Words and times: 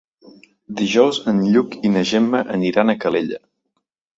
Dijous 0.79 1.19
en 1.33 1.43
Lluc 1.55 1.77
i 1.89 1.91
na 1.99 2.03
Gemma 2.13 2.41
aniran 2.59 2.91
a 2.91 2.97
Calella. 3.05 3.43